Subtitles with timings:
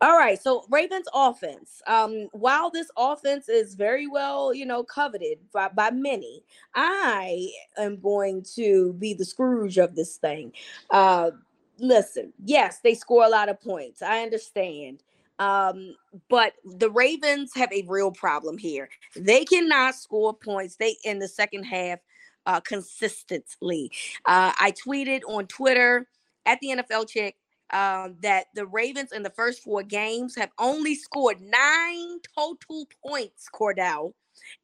[0.00, 1.80] All right, so Ravens offense.
[1.86, 6.42] Um, while this offense is very well, you know, coveted by, by many,
[6.74, 10.52] I am going to be the Scrooge of this thing.
[10.90, 11.30] Uh,
[11.78, 14.02] listen, yes, they score a lot of points.
[14.02, 15.02] I understand.
[15.38, 15.94] Um,
[16.28, 18.88] but the Ravens have a real problem here.
[19.16, 20.76] They cannot score points.
[20.76, 22.00] They in the second half
[22.46, 23.90] uh, consistently.
[24.26, 26.06] Uh, I tweeted on Twitter
[26.46, 27.36] at the NFL chick
[27.74, 33.48] um, that the Ravens in the first four games have only scored nine total points,
[33.52, 34.12] Cordell,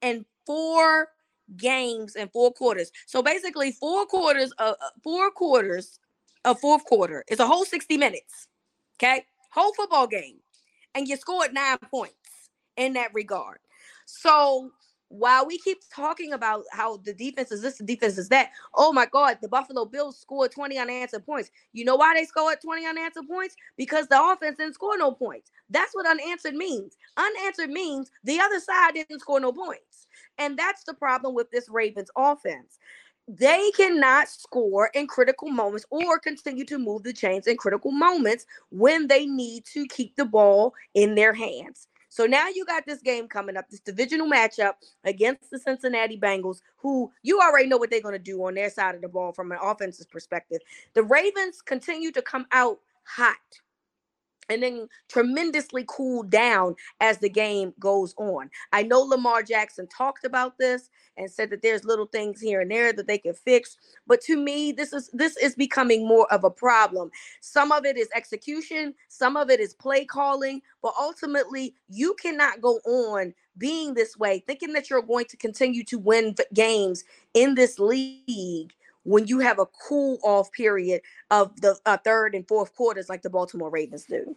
[0.00, 1.08] in four
[1.56, 2.92] games and four quarters.
[3.06, 5.98] So basically, four quarters of uh, four quarters
[6.44, 8.46] of fourth quarter is a whole 60 minutes.
[8.96, 10.36] Okay, whole football game,
[10.94, 12.14] and you scored nine points
[12.76, 13.58] in that regard.
[14.06, 14.70] So
[15.10, 18.92] while we keep talking about how the defense is this, the defense is that, oh
[18.92, 21.50] my God, the Buffalo Bills scored 20 unanswered points.
[21.72, 23.56] You know why they scored 20 unanswered points?
[23.76, 25.50] Because the offense didn't score no points.
[25.68, 26.96] That's what unanswered means.
[27.16, 30.06] Unanswered means the other side didn't score no points.
[30.38, 32.78] And that's the problem with this Ravens offense.
[33.26, 38.46] They cannot score in critical moments or continue to move the chains in critical moments
[38.70, 41.88] when they need to keep the ball in their hands.
[42.10, 46.60] So now you got this game coming up, this divisional matchup against the Cincinnati Bengals,
[46.76, 49.32] who you already know what they're going to do on their side of the ball
[49.32, 50.60] from an offensive perspective.
[50.94, 53.36] The Ravens continue to come out hot
[54.50, 58.50] and then tremendously cool down as the game goes on.
[58.72, 62.70] I know Lamar Jackson talked about this and said that there's little things here and
[62.70, 66.44] there that they can fix, but to me this is this is becoming more of
[66.44, 67.10] a problem.
[67.40, 72.60] Some of it is execution, some of it is play calling, but ultimately you cannot
[72.60, 77.54] go on being this way thinking that you're going to continue to win games in
[77.54, 78.72] this league
[79.04, 81.00] when you have a cool off period
[81.30, 84.36] of the uh, third and fourth quarters like the Baltimore Ravens do.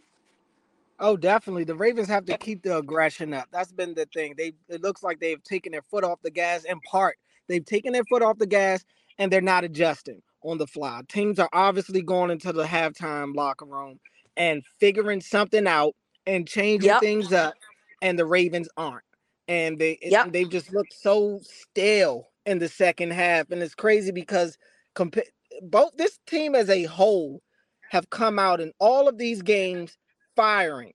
[1.00, 1.64] Oh, definitely.
[1.64, 3.48] The Ravens have to keep the aggression up.
[3.52, 4.36] That's been the thing.
[4.38, 7.18] They it looks like they've taken their foot off the gas in part.
[7.48, 8.86] They've taken their foot off the gas
[9.18, 11.02] and they're not adjusting on the fly.
[11.08, 14.00] Teams are obviously going into the halftime locker room
[14.38, 15.96] and figuring something out
[16.26, 17.02] and changing yep.
[17.02, 17.54] things up,
[18.02, 19.04] and the Ravens aren't.
[19.48, 20.32] And they yep.
[20.32, 24.58] they've just looked so stale in the second half, and it's crazy because
[24.96, 25.24] compa-
[25.62, 27.42] both this team as a whole
[27.90, 29.98] have come out in all of these games
[30.36, 30.94] firing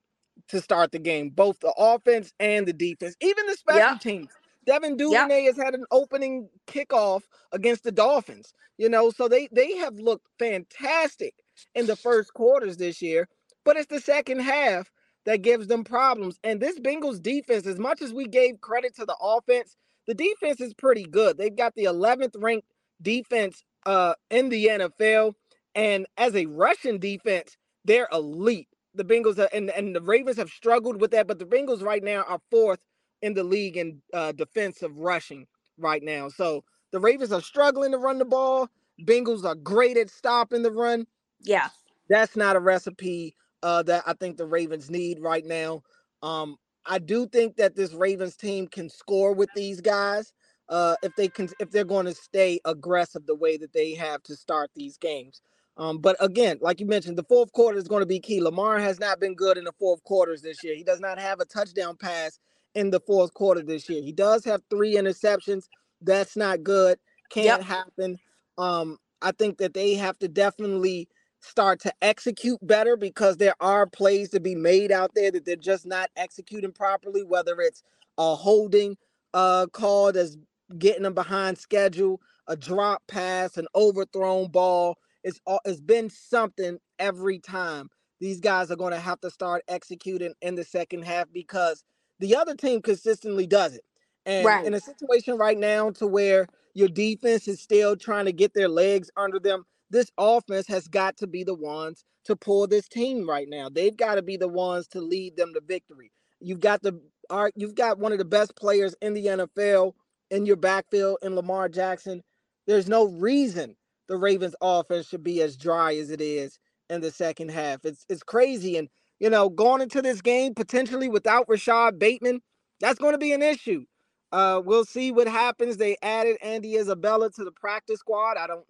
[0.48, 3.98] to start the game, both the offense and the defense, even the special yeah.
[3.98, 4.28] teams.
[4.66, 5.46] Devin Duvernay yeah.
[5.46, 7.22] has had an opening kickoff
[7.52, 11.34] against the Dolphins, you know, so they they have looked fantastic
[11.74, 13.28] in the first quarters this year,
[13.64, 14.90] but it's the second half
[15.24, 16.38] that gives them problems.
[16.44, 19.76] And this Bengals defense, as much as we gave credit to the offense,
[20.08, 21.38] the defense is pretty good.
[21.38, 22.68] They've got the 11th ranked
[23.02, 25.34] defense uh, in the NFL,
[25.76, 27.56] and as a rushing defense,
[27.86, 31.46] they're elite the Bengals are, and and the Ravens have struggled with that, but the
[31.46, 32.80] Bengals right now are fourth
[33.22, 35.46] in the league in uh, defensive rushing
[35.78, 36.28] right now.
[36.28, 38.68] So the Ravens are struggling to run the ball.
[39.04, 41.06] Bengals are great at stopping the run.
[41.42, 41.68] Yeah,
[42.08, 45.82] that's not a recipe uh, that I think the Ravens need right now.
[46.22, 50.32] Um, I do think that this Ravens team can score with these guys
[50.68, 54.22] uh, if they can if they're going to stay aggressive the way that they have
[54.24, 55.42] to start these games.
[55.76, 58.40] Um, but again, like you mentioned, the fourth quarter is going to be key.
[58.42, 60.74] Lamar has not been good in the fourth quarters this year.
[60.76, 62.38] He does not have a touchdown pass
[62.74, 64.02] in the fourth quarter this year.
[64.02, 65.68] He does have three interceptions.
[66.02, 66.98] That's not good.
[67.30, 67.62] Can't Yep.
[67.62, 68.18] happen.
[68.58, 71.08] Um, I think that they have to definitely
[71.40, 75.56] start to execute better because there are plays to be made out there that they're
[75.56, 77.82] just not executing properly, whether it's
[78.18, 78.96] a holding
[79.34, 80.36] uh call that's
[80.78, 84.98] getting them behind schedule, a drop pass, an overthrown ball.
[85.24, 87.90] It's all it's been something every time.
[88.20, 91.84] These guys are going to have to start executing in the second half because
[92.20, 93.84] the other team consistently does it.
[94.26, 94.64] And Right.
[94.64, 98.68] in a situation right now to where your defense is still trying to get their
[98.68, 103.28] legs under them, this offense has got to be the ones to pull this team
[103.28, 103.68] right now.
[103.68, 106.12] They've got to be the ones to lead them to victory.
[106.40, 107.00] You've got the
[107.30, 109.92] are you've got one of the best players in the NFL
[110.30, 112.22] in your backfield in Lamar Jackson.
[112.66, 113.76] There's no reason
[114.08, 116.58] the Ravens offense should be as dry as it is
[116.90, 117.84] in the second half.
[117.84, 118.76] It's it's crazy.
[118.76, 118.88] And
[119.20, 122.40] you know, going into this game potentially without Rashod Bateman,
[122.80, 123.84] that's going to be an issue.
[124.30, 125.76] Uh, we'll see what happens.
[125.76, 128.36] They added Andy Isabella to the practice squad.
[128.36, 128.64] I don't.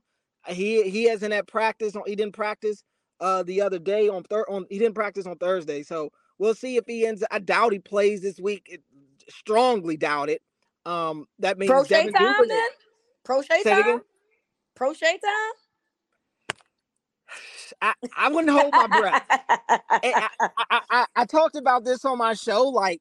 [0.46, 1.94] He he hasn't at practice.
[1.96, 2.82] On he didn't practice
[3.20, 5.82] uh the other day on third on he didn't practice on Thursday.
[5.82, 7.25] So we'll see if he ends.
[7.31, 8.67] I doubt he plays this week.
[8.70, 8.82] It,
[9.29, 10.40] strongly doubt it.
[10.87, 12.69] Um, that means Proche Devin time Duvernay- then?
[13.26, 14.00] Proche Say time?
[14.79, 15.52] Proche time?
[17.82, 19.23] I, I wouldn't hold my breath.
[19.29, 22.64] I, I, I, I talked about this on my show.
[22.69, 23.00] Like,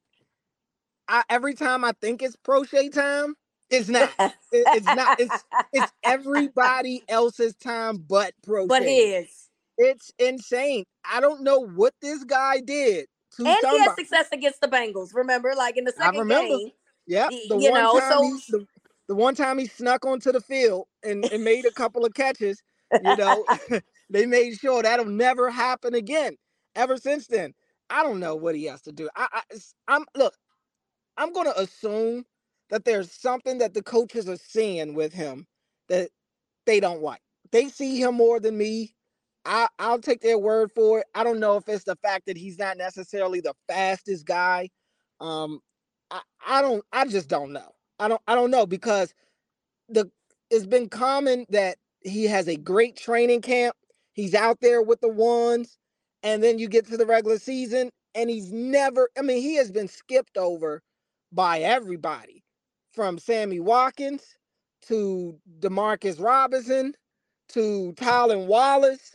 [1.08, 3.34] I, every time I think it's Proche time,
[3.70, 4.10] it's not.
[4.52, 5.20] It- it's not.
[5.20, 8.68] It's it's everybody else's time but Proche.
[8.68, 9.28] but his.
[9.78, 10.84] It's insane.
[11.10, 13.06] I don't know what this guy did
[13.36, 15.14] to And he had success against the Bengals.
[15.14, 16.56] Remember, like in the I second remember.
[16.58, 16.72] game.
[17.06, 18.66] Yeah, the you one know, time so- he, the,
[19.08, 22.62] the one time he snuck onto the field and, and made a couple of catches,
[23.02, 23.44] you know,
[24.10, 26.36] they made sure that'll never happen again.
[26.76, 27.54] Ever since then,
[27.90, 29.08] I don't know what he has to do.
[29.16, 29.42] I, I
[29.88, 30.34] I'm look,
[31.16, 32.24] I'm gonna assume
[32.70, 35.46] that there's something that the coaches are seeing with him
[35.88, 36.10] that
[36.66, 37.20] they don't like.
[37.52, 38.94] They see him more than me.
[39.44, 41.06] I, I'll take their word for it.
[41.14, 44.70] I don't know if it's the fact that he's not necessarily the fastest guy.
[45.20, 45.60] Um,
[46.10, 47.70] I, I don't I just don't know.
[47.98, 49.14] I don't I don't know because
[49.90, 50.10] the
[50.50, 53.76] it's been common that he has a great training camp.
[54.14, 55.78] He's out there with the ones,
[56.24, 59.10] and then you get to the regular season, and he's never.
[59.18, 60.82] I mean, he has been skipped over
[61.32, 62.44] by everybody,
[62.98, 64.24] from Sammy Watkins
[64.88, 66.94] to Demarcus Robinson
[67.50, 69.14] to Tylan Wallace.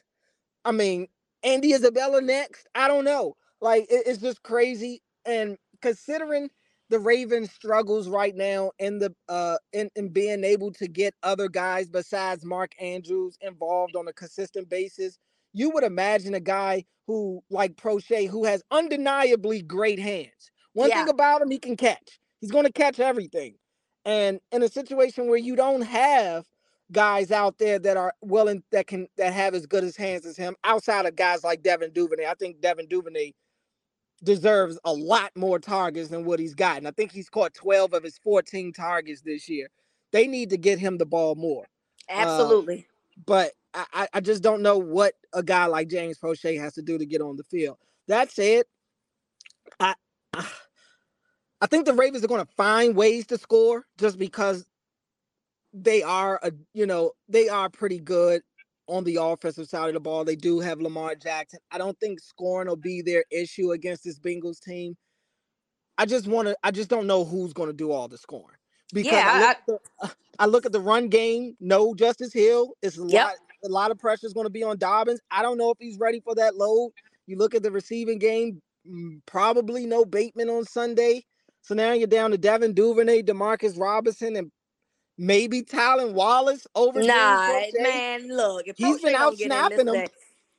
[0.64, 1.08] I mean,
[1.44, 2.66] Andy Isabella next.
[2.76, 3.36] I don't know.
[3.60, 5.04] Like it- it's just crazy.
[5.26, 6.50] And considering
[6.88, 11.50] the Ravens struggles right now in the uh in, in being able to get other
[11.50, 15.20] guys besides Mark Andrews involved on a consistent basis,
[15.52, 20.52] you would imagine a guy who like Proche who has undeniably great hands.
[20.72, 21.04] One Yeah.
[21.04, 22.22] thing about him, he can catch.
[22.40, 23.56] He's going to catch everything.
[24.06, 26.46] And in a situation where you don't have
[26.92, 30.38] guys out there that are willing that can that have as good as hands as
[30.38, 33.32] him, outside of guys like Devin Duvernay, I think Devin Duvernay
[34.24, 36.88] deserves a lot more targets than what he's gotten.
[36.88, 39.68] I think he's caught 12 of his 14 targets this year.
[40.12, 41.66] They need to get him the ball more.
[42.10, 42.88] Uh, Absolutely.
[43.26, 46.82] But I, I- I just don't know what a guy like James Proche has to
[46.82, 47.78] do to get on the field.
[48.08, 48.66] That said,
[49.80, 49.96] I
[50.36, 50.54] ah,
[51.64, 54.68] I think the Ravens are going to find ways to score just because
[55.74, 58.42] they are a you know they are pretty good
[58.88, 60.26] on the offensive side of the ball.
[60.26, 61.60] They do have Lamar Jackson.
[61.72, 64.96] I don't think scoring will be their issue against this Bengals team.
[65.98, 66.58] I just want to.
[66.64, 68.58] I just don't know who's going to do all the scoring
[68.94, 71.56] because Yeah, I, I- look at the, I look at the run game.
[71.62, 72.74] No Justice Hill.
[72.84, 73.28] It's a Yep.
[73.28, 73.36] lot.
[73.66, 75.22] A lot of pressure is going to be on Dobbins.
[75.32, 76.92] I don't know if he's ready for that load.
[77.28, 78.62] You look at the receiving game.
[78.90, 81.26] mm, Probably no Bateman on Sunday.
[81.64, 84.52] So now you're down to Devin Duvernay, Demarcus Robinson, and
[85.18, 90.08] maybe Tylan Wallace over Nah, man, look, if He's Proche been don't out snapping day,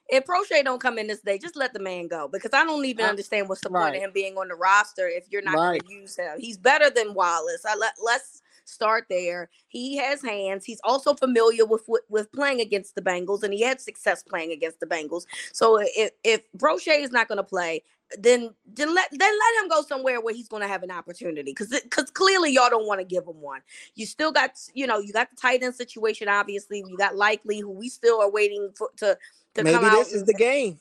[0.09, 2.85] if Proche don't come in this day, just let the man go because I don't
[2.85, 5.83] even understand what's the point of him being on the roster if you're not Right.
[5.83, 6.39] going to use him.
[6.39, 7.65] He's better than Wallace.
[7.69, 8.43] I let let's
[8.75, 9.49] start there.
[9.69, 10.65] He has hands.
[10.65, 14.53] He's also familiar with with, with playing against the Bengals, and he had success playing
[14.53, 15.25] against the Bengals.
[15.53, 17.83] So if if Proche is not going to play,
[18.19, 21.53] then then let then let him go somewhere where he's going to have an opportunity
[21.53, 23.61] because because clearly y'all don't want to give him one.
[23.95, 26.29] You still got you know you got the tight end situation.
[26.29, 29.17] Obviously, you got likely who we still are waiting for to
[29.55, 29.93] to Maybe come out.
[29.93, 30.81] this is the game.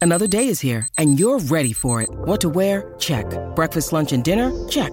[0.00, 2.08] Another day is here, and you're ready for it.
[2.10, 2.94] What to wear?
[2.98, 3.26] Check.
[3.56, 4.52] Breakfast, lunch, and dinner?
[4.68, 4.92] Check.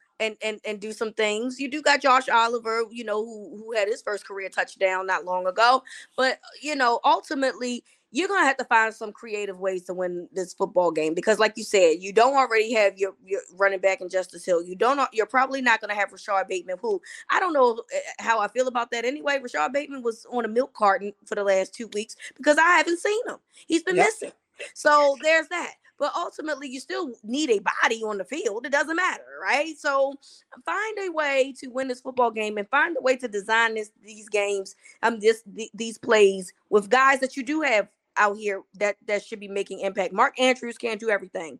[0.21, 1.59] and and and do some things.
[1.59, 5.25] You do got Josh Oliver, you know, who who had his first career touchdown not
[5.25, 5.83] long ago.
[6.15, 10.53] But you know, ultimately you're gonna have to find some creative ways to win this
[10.53, 14.09] football game because, like you said, you don't already have your, your running back in
[14.09, 14.61] Justice Hill.
[14.61, 15.01] You don't.
[15.13, 18.67] You're probably not gonna have Rashod Bateman, who I don't know eh, how I feel
[18.67, 19.39] about that anyway.
[19.41, 22.99] Rashod Bateman was on a milk carton for the last two weeks because I haven't
[22.99, 23.37] seen him.
[23.67, 24.07] He's been yep.
[24.07, 24.31] missing.
[24.73, 25.73] So there's that.
[26.01, 28.65] But ultimately, you still need a body on the field.
[28.65, 29.77] It doesn't matter, right?
[29.77, 30.15] So
[30.65, 33.91] find a way to win this football game and find a way to design this
[34.03, 38.63] these games, um, this th- these plays with guys that you do have out here
[38.79, 40.11] that that should be making impact.
[40.11, 41.59] Mark Andrews can't do everything.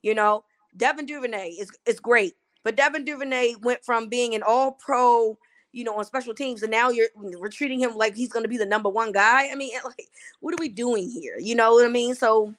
[0.00, 0.44] You know,
[0.76, 5.36] Devin Duvernay is is great, but Devin Duvernay went from being an all pro,
[5.72, 8.48] you know, on special teams, and now you're we're treating him like he's going to
[8.48, 9.48] be the number one guy.
[9.50, 10.06] I mean, like,
[10.38, 11.36] what are we doing here?
[11.40, 12.14] You know what I mean?
[12.14, 12.54] So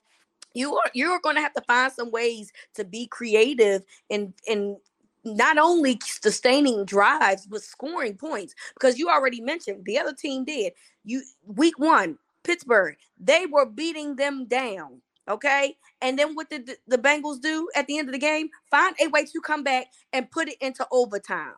[0.58, 4.78] you are you're going to have to find some ways to be creative and and
[5.24, 10.72] not only sustaining drives but scoring points because you already mentioned the other team did
[11.04, 12.96] you week one Pittsburgh.
[13.20, 15.02] They were beating them down.
[15.30, 15.76] Okay.
[16.02, 18.50] And then what did the Bengals do at the end of the game?
[18.72, 21.56] Find a way to come back and put it into overtime.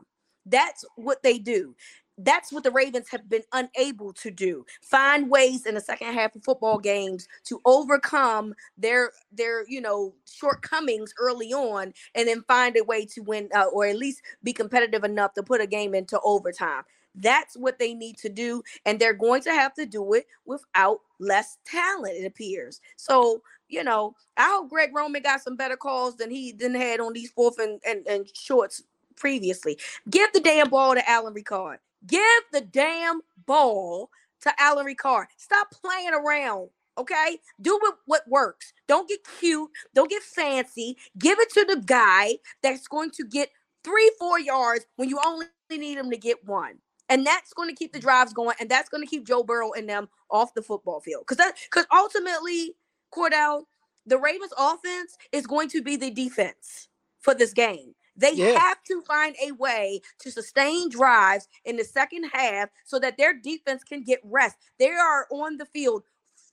[0.47, 1.75] That's what they do.
[2.21, 4.65] That's what the Ravens have been unable to do.
[4.81, 10.13] Find ways in the second half of football games to overcome their their you know
[10.29, 14.51] shortcomings early on, and then find a way to win uh, or at least be
[14.51, 16.83] competitive enough to put a game into overtime.
[17.15, 18.63] That's what they need to do.
[18.85, 22.81] And they're going to have to do it without less talent, it appears.
[22.97, 26.99] So, you know, I hope Greg Roman got some better calls than he didn't had
[26.99, 28.83] on these fourth and, and, and shorts
[29.15, 29.77] previously.
[30.09, 31.77] Give the damn ball to Alan Ricard.
[32.07, 34.09] Give the damn ball
[34.41, 35.25] to Alan Ricard.
[35.37, 36.69] Stop playing around.
[36.97, 38.73] Okay, do what, what works.
[38.87, 39.69] Don't get cute.
[39.95, 40.97] Don't get fancy.
[41.17, 43.49] Give it to the guy that's going to get
[43.83, 46.79] three, four yards when you only need him to get one.
[47.07, 49.71] And that's going to keep the drives going, and that's going to keep Joe Burrow
[49.71, 51.23] and them off the football field.
[51.23, 52.75] Because that because ultimately,
[53.13, 53.63] Cordell,
[54.05, 56.89] the Ravens offense is going to be the defense
[57.19, 57.95] for this game.
[58.19, 58.59] They yeah.
[58.59, 63.33] have to find a way to sustain drives in the second half so that their
[63.33, 64.57] defense can get rest.
[64.77, 66.03] They are on the field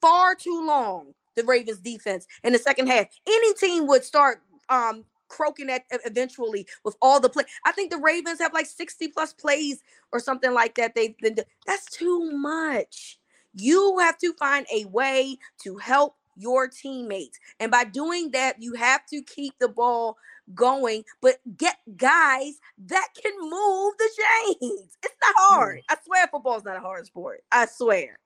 [0.00, 3.06] far too long, the Ravens defense in the second half.
[3.26, 7.44] Any team would start um croaking at eventually with all the play.
[7.64, 9.82] I think the Ravens have like 60 plus plays
[10.12, 10.94] or something like that.
[10.94, 13.18] They've been that's too much.
[13.54, 17.38] You have to find a way to help your teammates.
[17.60, 20.16] And by doing that, you have to keep the ball
[20.54, 24.96] going, but get guys that can move the chains.
[25.02, 25.80] It's not hard.
[25.88, 27.42] I swear football's not a hard sport.
[27.50, 28.16] I swear.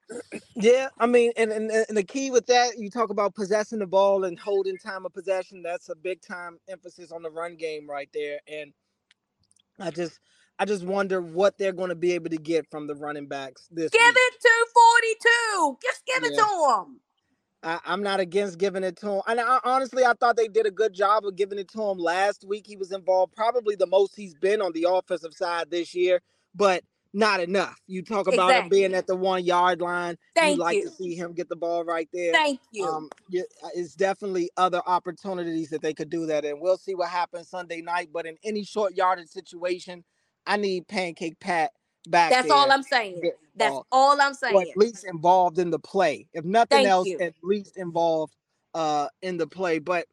[0.57, 3.87] Yeah, I mean, and, and and the key with that, you talk about possessing the
[3.87, 5.63] ball and holding time of possession.
[5.63, 8.41] That's a big time emphasis on the run game right there.
[8.49, 8.73] And
[9.79, 10.19] I just
[10.59, 13.67] I just wonder what they're going to be able to get from the running backs
[13.71, 14.15] this Give week.
[14.17, 14.67] it to
[15.63, 15.79] 42.
[15.83, 16.29] Just give yeah.
[16.29, 17.01] it to them.
[17.63, 19.23] I, am not against giving it to him.
[19.27, 21.99] And I, honestly, I thought they did a good job of giving it to him
[21.99, 22.67] last week.
[22.67, 26.21] He was involved, probably the most he's been on the offensive side this year,
[26.55, 27.77] but not enough.
[27.87, 28.65] You talk about exactly.
[28.65, 30.17] him being at the one yard line.
[30.35, 30.85] Thank You'd like you.
[30.85, 32.33] to see him get the ball right there.
[32.33, 32.87] Thank you.
[32.87, 33.11] Um,
[33.75, 37.83] it's definitely other opportunities that they could do that and We'll see what happens Sunday
[37.83, 38.11] night.
[38.13, 40.05] But in any short yardage situation,
[40.47, 41.73] I need Pancake Pat
[42.09, 42.31] back.
[42.31, 43.23] That's all I'm saying.
[43.57, 44.55] That's all I'm saying.
[44.55, 46.27] Or at least involved in the play.
[46.33, 47.19] If nothing Thank else, you.
[47.21, 48.35] at least involved
[48.75, 49.79] uh in the play.
[49.79, 50.07] But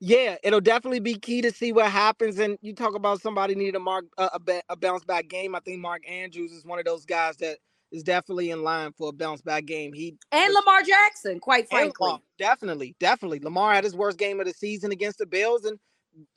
[0.00, 2.38] yeah, it'll definitely be key to see what happens.
[2.38, 5.54] And you talk about somebody needing a mark uh, a, a bounce back game.
[5.54, 7.58] I think Mark Andrews is one of those guys that
[7.90, 9.92] is definitely in line for a bounce back game.
[9.92, 12.06] He and Lamar Jackson, quite frankly.
[12.06, 13.40] Lamar, definitely, definitely.
[13.40, 15.78] Lamar had his worst game of the season against the Bills, and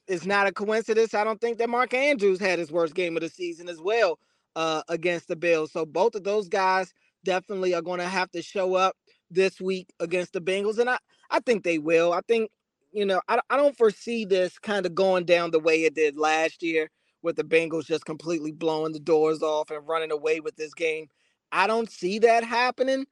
[0.07, 1.13] it's not a coincidence.
[1.13, 4.17] I don't think that Mark Andrews had his worst game of the season as well
[4.55, 5.71] uh, against the Bills.
[5.71, 6.93] So both of those guys
[7.23, 8.95] definitely are going to have to show up
[9.29, 10.97] this week against the Bengals, and I
[11.29, 12.13] I think they will.
[12.13, 12.51] I think
[12.91, 16.17] you know I I don't foresee this kind of going down the way it did
[16.17, 16.89] last year
[17.21, 21.07] with the Bengals just completely blowing the doors off and running away with this game.
[21.51, 23.05] I don't see that happening.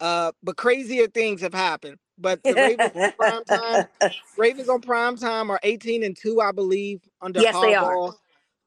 [0.00, 1.98] Uh, but crazier things have happened.
[2.16, 3.86] But the Ravens on prime time,
[4.36, 7.62] Ravens on prime time are 18 and 2, I believe, under yes, Harbaugh.
[7.62, 8.12] They are.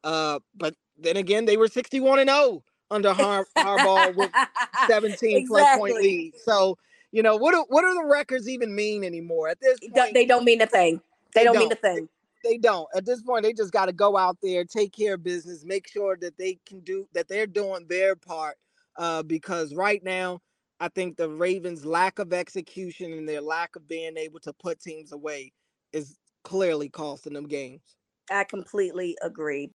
[0.04, 4.32] Uh, but then again, they were 61 and 0 under Har- Harbaugh with
[4.88, 5.46] 17 exactly.
[5.48, 6.34] plus point lead.
[6.44, 6.78] So,
[7.12, 9.50] you know, what do, what do the records even mean anymore?
[9.50, 11.02] At this point, they don't mean a thing.
[11.34, 12.10] They, they don't, don't, mean a thing.
[12.44, 12.88] they don't.
[12.96, 15.88] At this point, they just got to go out there, take care of business, make
[15.88, 18.58] sure that they can do that they're doing their part.
[18.96, 20.40] Uh, because right now,
[20.80, 24.80] I think the Ravens' lack of execution and their lack of being able to put
[24.80, 25.52] teams away
[25.94, 27.82] is clearly costing them games.
[28.30, 29.72] I completely agree.